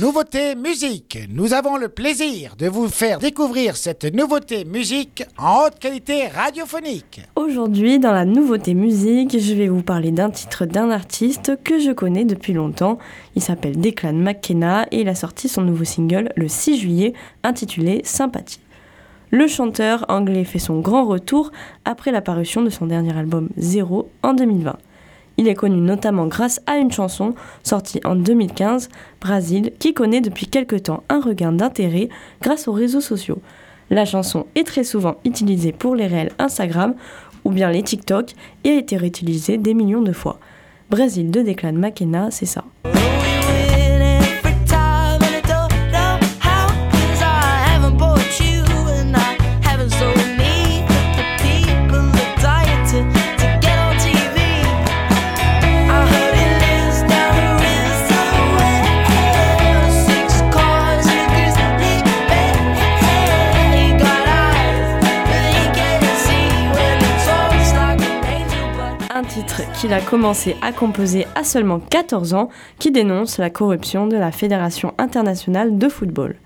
Nouveauté 0.00 0.54
musique. 0.54 1.18
Nous 1.30 1.52
avons 1.52 1.76
le 1.76 1.90
plaisir 1.90 2.56
de 2.56 2.68
vous 2.68 2.88
faire 2.88 3.18
découvrir 3.18 3.76
cette 3.76 4.06
nouveauté 4.06 4.64
musique 4.64 5.24
en 5.36 5.66
haute 5.66 5.78
qualité 5.78 6.26
radiophonique. 6.28 7.20
Aujourd'hui, 7.36 7.98
dans 7.98 8.12
la 8.12 8.24
nouveauté 8.24 8.72
musique, 8.72 9.38
je 9.38 9.52
vais 9.52 9.68
vous 9.68 9.82
parler 9.82 10.10
d'un 10.10 10.30
titre 10.30 10.64
d'un 10.64 10.90
artiste 10.90 11.62
que 11.62 11.78
je 11.78 11.90
connais 11.90 12.24
depuis 12.24 12.54
longtemps. 12.54 12.96
Il 13.36 13.42
s'appelle 13.42 13.78
Declan 13.78 14.14
McKenna 14.14 14.86
et 14.90 15.02
il 15.02 15.08
a 15.10 15.14
sorti 15.14 15.50
son 15.50 15.60
nouveau 15.60 15.84
single 15.84 16.32
le 16.34 16.48
6 16.48 16.78
juillet 16.78 17.12
intitulé 17.42 18.00
Sympathie. 18.02 18.60
Le 19.30 19.46
chanteur 19.48 20.06
anglais 20.08 20.44
fait 20.44 20.58
son 20.58 20.80
grand 20.80 21.04
retour 21.04 21.52
après 21.84 22.10
la 22.10 22.22
parution 22.22 22.62
de 22.62 22.70
son 22.70 22.86
dernier 22.86 23.14
album 23.18 23.50
Zero 23.58 24.08
en 24.22 24.32
2020. 24.32 24.78
Il 25.40 25.48
est 25.48 25.54
connu 25.54 25.80
notamment 25.80 26.26
grâce 26.26 26.60
à 26.66 26.76
une 26.76 26.92
chanson 26.92 27.34
sortie 27.62 27.98
en 28.04 28.14
2015, 28.14 28.90
Brasil, 29.22 29.72
qui 29.78 29.94
connaît 29.94 30.20
depuis 30.20 30.46
quelque 30.46 30.76
temps 30.76 31.02
un 31.08 31.18
regain 31.18 31.50
d'intérêt 31.50 32.10
grâce 32.42 32.68
aux 32.68 32.74
réseaux 32.74 33.00
sociaux. 33.00 33.38
La 33.88 34.04
chanson 34.04 34.44
est 34.54 34.66
très 34.66 34.84
souvent 34.84 35.16
utilisée 35.24 35.72
pour 35.72 35.94
les 35.94 36.06
réels 36.06 36.32
Instagram 36.38 36.92
ou 37.44 37.52
bien 37.52 37.70
les 37.70 37.82
TikTok 37.82 38.34
et 38.64 38.68
a 38.68 38.76
été 38.76 38.98
réutilisée 38.98 39.56
des 39.56 39.72
millions 39.72 40.02
de 40.02 40.12
fois. 40.12 40.38
Brésil 40.90 41.30
de 41.30 41.40
Declan 41.40 41.72
McKenna, 41.72 42.30
c'est 42.30 42.44
ça. 42.44 42.62
Qu'il 69.78 69.92
a 69.92 70.00
commencé 70.00 70.56
à 70.62 70.72
composer 70.72 71.26
à 71.34 71.44
seulement 71.44 71.80
14 71.80 72.34
ans 72.34 72.48
qui 72.78 72.90
dénonce 72.90 73.38
la 73.38 73.50
corruption 73.50 74.06
de 74.06 74.16
la 74.16 74.32
Fédération 74.32 74.94
internationale 74.98 75.78
de 75.78 75.88
football. 75.88 76.36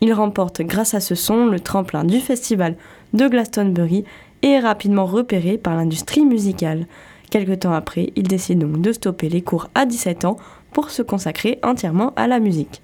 Il 0.00 0.12
remporte 0.12 0.62
grâce 0.62 0.94
à 0.94 1.00
ce 1.00 1.14
son 1.14 1.46
le 1.46 1.60
tremplin 1.60 2.04
du 2.04 2.20
festival 2.20 2.76
de 3.12 3.28
Glastonbury 3.28 4.04
et 4.42 4.48
est 4.48 4.60
rapidement 4.60 5.06
repéré 5.06 5.58
par 5.58 5.74
l'industrie 5.74 6.24
musicale. 6.24 6.86
Quelque 7.30 7.54
temps 7.54 7.72
après, 7.72 8.12
il 8.16 8.28
décide 8.28 8.58
donc 8.58 8.80
de 8.80 8.92
stopper 8.92 9.28
les 9.28 9.42
cours 9.42 9.70
à 9.74 9.86
17 9.86 10.24
ans 10.24 10.36
pour 10.72 10.90
se 10.90 11.02
consacrer 11.02 11.58
entièrement 11.62 12.12
à 12.16 12.26
la 12.26 12.40
musique. 12.40 12.82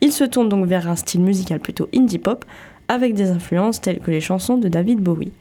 Il 0.00 0.12
se 0.12 0.24
tourne 0.24 0.48
donc 0.48 0.66
vers 0.66 0.88
un 0.88 0.96
style 0.96 1.22
musical 1.22 1.60
plutôt 1.60 1.88
indie 1.94 2.18
pop 2.18 2.44
avec 2.88 3.14
des 3.14 3.30
influences 3.30 3.80
telles 3.80 4.00
que 4.00 4.10
les 4.10 4.20
chansons 4.20 4.58
de 4.58 4.68
David 4.68 5.00
Bowie. 5.00 5.32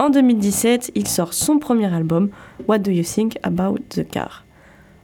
En 0.00 0.10
2017, 0.10 0.92
il 0.94 1.08
sort 1.08 1.34
son 1.34 1.58
premier 1.58 1.92
album, 1.92 2.30
What 2.68 2.78
Do 2.78 2.92
You 2.92 3.02
Think 3.02 3.36
About 3.42 3.78
the 3.88 4.06
Car 4.08 4.44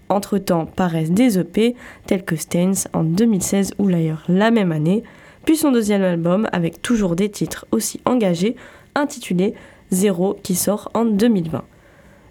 Entre-temps 0.08 0.66
paraissent 0.66 1.10
des 1.10 1.36
EP 1.36 1.74
tels 2.06 2.24
que 2.24 2.36
Stains 2.36 2.86
en 2.92 3.02
2016 3.02 3.74
ou 3.78 3.88
Liar 3.88 4.22
la 4.28 4.52
même 4.52 4.70
année, 4.70 5.02
puis 5.44 5.56
son 5.56 5.72
deuxième 5.72 6.04
album 6.04 6.48
avec 6.52 6.80
toujours 6.80 7.16
des 7.16 7.28
titres 7.28 7.66
aussi 7.72 8.00
engagés, 8.04 8.54
intitulé 8.94 9.54
Zero 9.90 10.38
qui 10.44 10.54
sort 10.54 10.92
en 10.94 11.04
2020. 11.04 11.64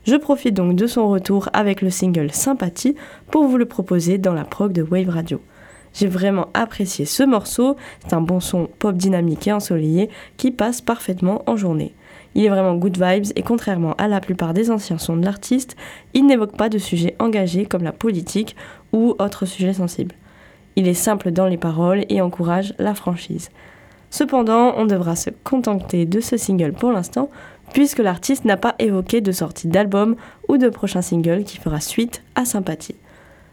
Je 0.06 0.16
profite 0.16 0.54
donc 0.54 0.78
de 0.78 0.88
son 0.88 1.10
retour 1.10 1.50
avec 1.52 1.82
le 1.82 1.90
single 1.90 2.32
Sympathie 2.32 2.96
pour 3.30 3.44
vous 3.46 3.58
le 3.58 3.66
proposer 3.66 4.18
dans 4.18 4.34
la 4.34 4.46
prog 4.46 4.72
de 4.72 4.84
Wave 4.84 5.10
Radio. 5.10 5.42
J'ai 5.94 6.08
vraiment 6.08 6.48
apprécié 6.54 7.04
ce 7.04 7.24
morceau, 7.24 7.76
c'est 8.00 8.14
un 8.14 8.22
bon 8.22 8.40
son 8.40 8.70
pop 8.80 8.96
dynamique 8.96 9.50
et 9.50 9.52
ensoleillé 9.52 10.10
qui 10.38 10.52
passe 10.52 10.80
parfaitement 10.80 11.44
en 11.46 11.58
journée. 11.58 11.94
Il 12.36 12.46
est 12.46 12.50
vraiment 12.50 12.76
good 12.76 12.98
vibes 12.98 13.32
et 13.36 13.44
contrairement 13.44 13.94
à 13.98 14.08
la 14.08 14.20
plupart 14.20 14.54
des 14.54 14.72
anciens 14.72 14.98
sons 14.98 15.18
de 15.18 15.26
l'artiste, 15.26 15.76
il 16.14 16.26
n'évoque 16.26 16.58
pas 16.58 16.70
de 16.70 16.78
sujets 16.78 17.16
engagés 17.20 17.66
comme 17.66 17.84
la 17.84 17.92
politique 17.92 18.56
ou 18.92 19.16
autres 19.20 19.46
sujets 19.46 19.74
sensibles. 19.74 20.16
Il 20.76 20.88
est 20.88 20.96
simple 20.96 21.32
dans 21.32 21.48
les 21.48 21.58
paroles 21.58 22.06
et 22.10 22.22
encourage 22.22 22.74
la 22.80 22.96
franchise. 22.96 23.50
Cependant, 24.10 24.74
on 24.78 24.86
devra 24.86 25.16
se 25.16 25.30
contenter 25.44 26.06
de 26.06 26.20
ce 26.20 26.38
single 26.38 26.74
pour 26.74 26.92
l'instant, 26.92 27.30
puisque 27.74 28.00
l'artiste 28.00 28.46
n'a 28.46 28.58
pas 28.58 28.76
évoqué 28.80 29.22
de 29.22 29.32
sortie 29.32 29.68
d'album 29.68 30.16
ou 30.48 30.58
de 30.58 30.70
prochain 30.70 31.02
single 31.02 31.44
qui 31.44 31.58
fera 31.58 31.80
suite 31.80 32.24
à 32.36 32.46
Sympathie. 32.46 32.96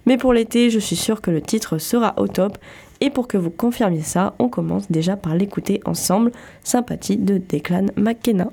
Mais 0.07 0.17
pour 0.17 0.33
l'été, 0.33 0.71
je 0.71 0.79
suis 0.79 0.97
sûre 0.97 1.21
que 1.21 1.31
le 1.31 1.41
titre 1.41 1.79
sera 1.79 2.15
au 2.19 2.27
top, 2.27 2.59
et 3.01 3.11
pour 3.11 3.29
que 3.29 3.39
vous 3.39 3.51
confirmiez 3.51 4.03
ça, 4.03 4.35
on 4.39 4.49
commence 4.49 4.91
déjà 4.91 5.17
par 5.17 5.35
l'écouter 5.35 5.81
ensemble, 5.87 6.33
Sympathie 6.63 7.17
de 7.17 7.39
Declan 7.39 7.87
McKenna. 7.97 8.51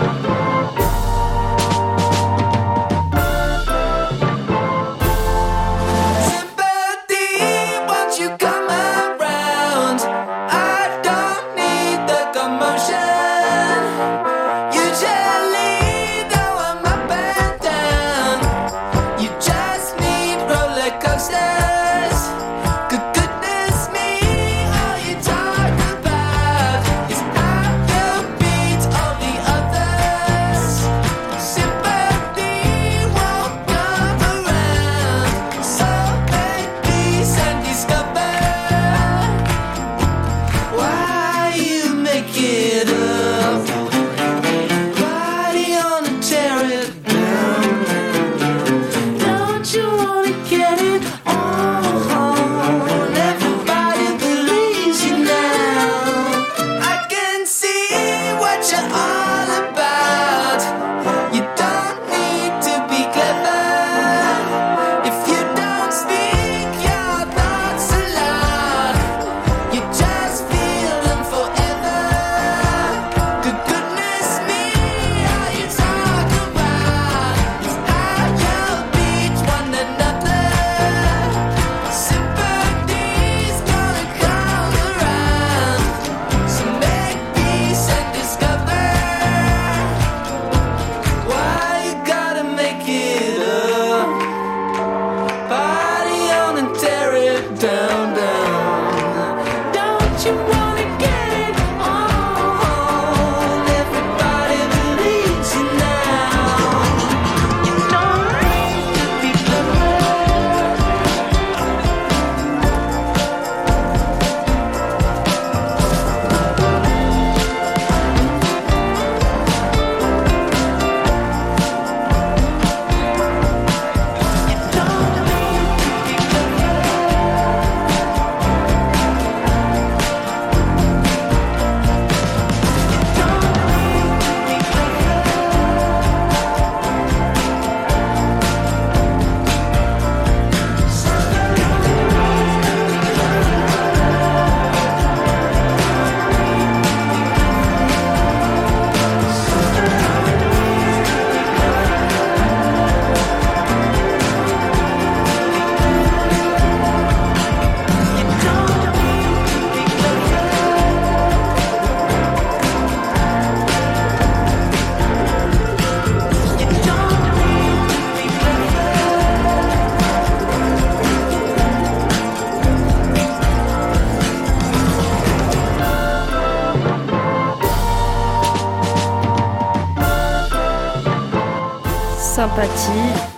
Thank 0.00 0.24
you. 0.24 0.29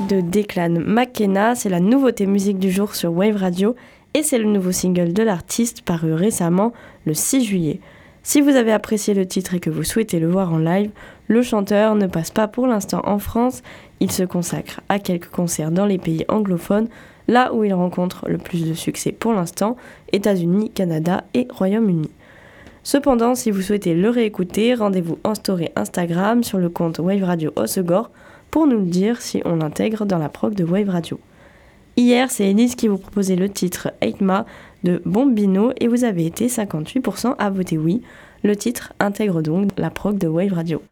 De 0.09 0.21
Declan 0.21 0.81
McKenna, 0.85 1.55
c'est 1.55 1.69
la 1.69 1.79
nouveauté 1.79 2.27
musique 2.27 2.59
du 2.59 2.73
jour 2.73 2.97
sur 2.97 3.13
Wave 3.13 3.37
Radio 3.37 3.77
et 4.15 4.25
c'est 4.25 4.39
le 4.39 4.51
nouveau 4.51 4.73
single 4.73 5.13
de 5.13 5.23
l'artiste 5.23 5.83
paru 5.83 6.13
récemment 6.13 6.73
le 7.07 7.15
6 7.15 7.45
juillet. 7.45 7.79
Si 8.25 8.41
vous 8.41 8.57
avez 8.57 8.73
apprécié 8.73 9.15
le 9.15 9.25
titre 9.25 9.55
et 9.55 9.61
que 9.61 9.71
vous 9.71 9.85
souhaitez 9.85 10.19
le 10.19 10.29
voir 10.29 10.53
en 10.53 10.59
live, 10.59 10.91
le 11.29 11.41
chanteur 11.43 11.95
ne 11.95 12.09
passe 12.09 12.33
pas 12.33 12.49
pour 12.49 12.67
l'instant 12.67 13.01
en 13.05 13.21
France, 13.21 13.63
il 14.01 14.11
se 14.11 14.25
consacre 14.25 14.81
à 14.89 14.99
quelques 14.99 15.31
concerts 15.31 15.71
dans 15.71 15.87
les 15.87 15.99
pays 15.99 16.25
anglophones, 16.27 16.89
là 17.29 17.55
où 17.55 17.63
il 17.63 17.75
rencontre 17.75 18.29
le 18.29 18.39
plus 18.39 18.69
de 18.69 18.75
succès 18.75 19.13
pour 19.13 19.35
l'instant, 19.35 19.77
États-Unis, 20.13 20.71
Canada 20.71 21.23
et 21.35 21.47
Royaume-Uni. 21.49 22.11
Cependant, 22.83 23.37
si 23.37 23.53
vous 23.53 23.63
souhaitez 23.63 23.95
le 23.95 24.11
réécouter, 24.11 24.75
rendez-vous 24.75 25.21
en 25.23 25.37
story 25.37 25.69
Instagram 25.77 26.43
sur 26.43 26.59
le 26.59 26.71
compte 26.71 26.99
Wave 26.99 27.23
Radio 27.23 27.53
Osegor 27.55 28.11
pour 28.53 28.67
nous 28.67 28.79
le 28.79 28.87
dire 28.87 29.23
si 29.23 29.41
on 29.47 29.57
l'intègre 29.57 30.05
dans 30.05 30.19
la 30.19 30.29
prog 30.29 30.55
de 30.55 30.63
Wave 30.63 30.91
Radio. 30.91 31.19
Hier, 31.97 32.31
c'est 32.31 32.51
Elise 32.51 32.75
qui 32.75 32.87
vous 32.87 32.99
proposait 32.99 33.35
le 33.35 33.49
titre 33.49 33.93
Eitma 34.03 34.45
de 34.85 35.01
Bombino 35.07 35.73
et 35.81 35.89
vous 35.89 36.05
avez 36.05 36.27
été 36.27 36.49
58% 36.49 37.35
à 37.39 37.51
voter 37.51 37.79
oui. 37.79 38.03
Le 38.45 38.55
titre 38.55 38.93
intègre 39.01 39.41
donc 39.41 39.71
la 39.79 39.89
prog 39.89 40.19
de 40.19 40.29
Wave 40.29 40.53
Radio. 40.53 40.83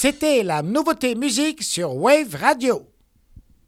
C'était 0.00 0.42
la 0.42 0.62
nouveauté 0.62 1.14
musique 1.14 1.62
sur 1.62 1.96
Wave 1.96 2.34
Radio. 2.34 2.87